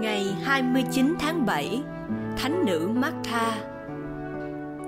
[0.00, 1.82] Ngày 29 tháng 7,
[2.36, 3.58] Thánh nữ Martha.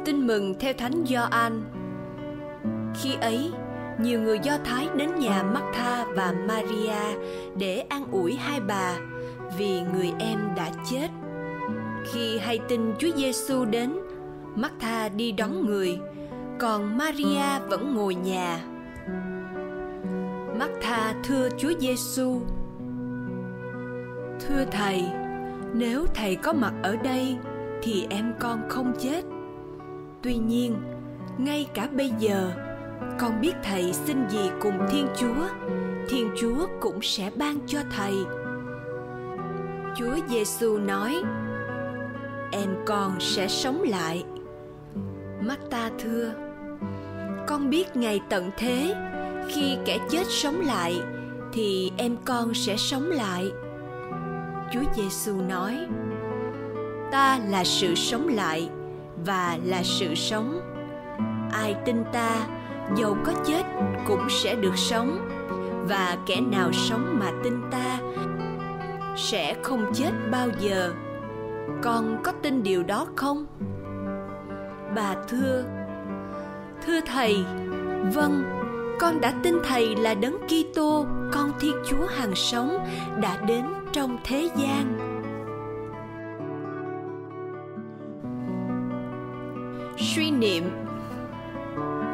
[0.04, 1.62] Tin mừng theo Thánh Gioan.
[2.94, 3.52] Khi ấy,
[3.98, 7.16] nhiều người Do Thái đến nhà Martha và Maria
[7.56, 8.94] để an ủi hai bà
[9.58, 11.08] vì người em đã chết.
[12.12, 13.92] Khi hay tin Chúa Giêsu đến,
[14.54, 15.98] Martha đi đón người,
[16.58, 18.60] còn Maria vẫn ngồi nhà.
[20.58, 22.40] Martha thưa Chúa Giêsu:
[24.48, 25.04] Thưa thầy,
[25.74, 27.36] nếu thầy có mặt ở đây
[27.82, 29.22] thì em con không chết.
[30.22, 30.76] Tuy nhiên,
[31.38, 32.52] ngay cả bây giờ,
[33.18, 35.48] con biết thầy xin gì cùng Thiên Chúa,
[36.08, 38.14] Thiên Chúa cũng sẽ ban cho thầy.
[39.96, 41.22] Chúa Giêsu nói:
[42.52, 44.24] Em con sẽ sống lại.
[45.40, 46.32] Mắt ta thưa:
[47.46, 48.94] Con biết ngày tận thế,
[49.48, 51.00] khi kẻ chết sống lại
[51.52, 53.50] thì em con sẽ sống lại
[54.72, 55.78] Chúa Giêsu nói:
[57.10, 58.70] Ta là sự sống lại
[59.24, 60.60] và là sự sống.
[61.52, 62.46] Ai tin ta,
[62.96, 63.62] dầu có chết
[64.06, 65.28] cũng sẽ được sống
[65.88, 67.98] và kẻ nào sống mà tin ta
[69.16, 70.92] sẽ không chết bao giờ.
[71.82, 73.46] Con có tin điều đó không?
[74.96, 75.64] Bà thưa:
[76.86, 77.44] Thưa thầy,
[78.14, 78.61] vâng,
[79.02, 82.78] con đã tin thầy là đấng Kitô, con Thiên Chúa hàng sống
[83.22, 84.98] đã đến trong thế gian.
[89.98, 90.64] Suy niệm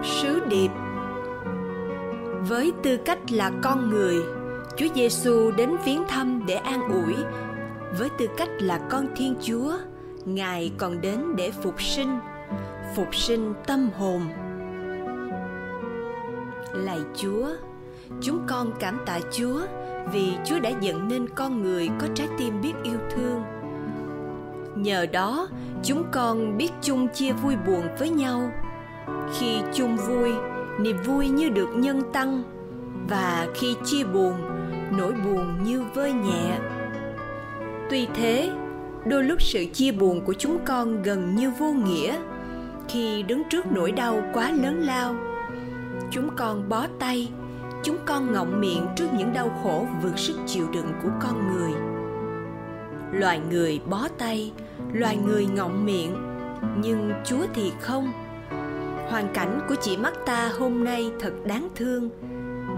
[0.04, 0.70] sứ điệp.
[2.48, 4.16] Với tư cách là con người
[4.76, 7.14] chúa giêsu đến viếng thăm để an ủi.
[7.98, 9.72] Với tư cách là con thiên chúa
[10.24, 12.18] ngài còn đến để phục sinh.
[12.96, 14.20] Phục sinh tâm hồn
[16.84, 17.48] lạy chúa
[18.20, 19.60] chúng con cảm tạ chúa
[20.12, 23.42] vì Chúa đã dựng nên con người có trái tim biết yêu thương.
[24.74, 25.48] Nhờ đó,
[25.82, 28.50] chúng con biết chung chia vui buồn với nhau.
[29.38, 30.30] Khi chung vui,
[30.80, 32.42] niềm vui như được nhân tăng
[33.08, 34.34] và khi chia buồn,
[34.98, 36.58] nỗi buồn như vơi nhẹ.
[37.90, 38.50] Tuy thế,
[39.06, 42.18] đôi lúc sự chia buồn của chúng con gần như vô nghĩa
[42.88, 45.14] khi đứng trước nỗi đau quá lớn lao.
[46.10, 47.32] Chúng con bó tay.
[47.82, 51.72] Chúng con ngọng miệng trước những đau khổ vượt sức chịu đựng của con người.
[53.12, 54.52] Loài người bó tay,
[54.92, 56.16] loài người ngọng miệng,
[56.76, 58.12] nhưng chúa thì không.
[59.10, 62.10] Hoàn cảnh của chị mắt ta hôm nay thật đáng thương.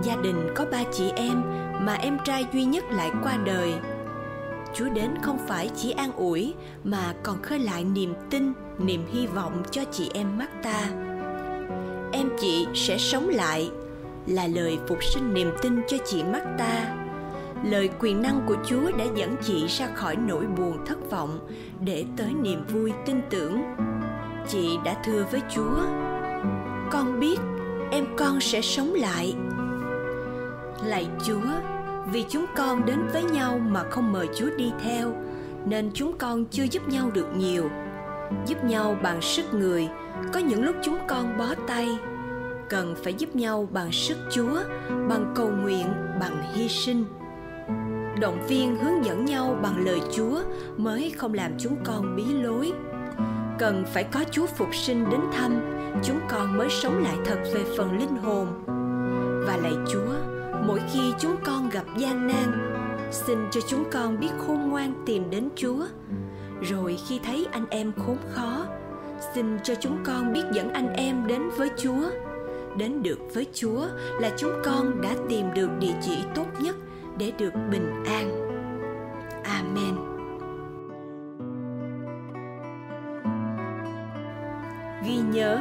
[0.03, 1.43] Gia đình có ba chị em
[1.81, 3.75] mà em trai duy nhất lại qua đời.
[4.75, 6.55] Chúa đến không phải chỉ an ủi
[6.85, 11.10] mà còn khơi lại niềm tin, niềm hy vọng cho chị em mắt ta
[12.13, 13.71] em chị sẽ sống lại
[14.27, 16.97] là lời phục sinh niềm tin cho chị mắt ta
[17.65, 21.39] lời quyền năng của chúa đã dẫn chị ra khỏi nỗi buồn thất vọng
[21.85, 23.63] để tới niềm vui tin tưởng.
[24.49, 25.77] Chị đã thưa với chúa,
[26.91, 27.37] con biết
[27.91, 29.35] em con sẽ sống lại.
[30.85, 31.51] Lạy chúa,
[32.13, 35.13] vì chúng con đến với nhau mà không mời chúa đi theo,
[35.65, 37.71] nên chúng con chưa giúp nhau được nhiều
[38.47, 39.89] giúp nhau bằng sức người
[40.33, 41.89] có những lúc chúng con bó tay
[42.71, 44.59] cần phải giúp nhau bằng sức Chúa,
[45.09, 45.87] bằng cầu nguyện,
[46.21, 47.05] bằng hy sinh.
[48.21, 50.41] Động viên hướng dẫn nhau bằng lời Chúa
[50.77, 52.73] mới không làm chúng con bí lối.
[53.59, 55.61] Cần phải có Chúa phục sinh đến thăm,
[56.05, 58.47] chúng con mới sống lại thật về phần linh hồn.
[59.47, 60.15] Và lạy Chúa,
[60.67, 62.77] mỗi khi chúng con gặp gian nan,
[63.11, 65.85] xin cho chúng con biết khôn ngoan tìm đến Chúa.
[66.63, 68.67] Rồi khi thấy anh em khốn khó,
[69.35, 72.11] xin cho chúng con biết dẫn anh em đến với Chúa
[72.77, 73.87] đến được với Chúa
[74.21, 76.77] là chúng con đã tìm được địa chỉ tốt nhất
[77.17, 78.31] để được bình an.
[79.45, 79.95] Amen.
[85.05, 85.59] Ghi nhớ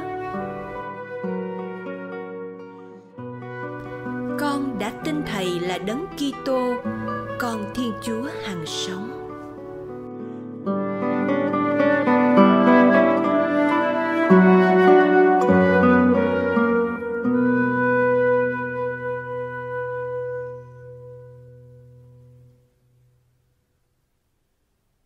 [4.40, 6.74] Con đã tin Thầy là Đấng Kitô,
[7.40, 8.30] con Thiên Chúa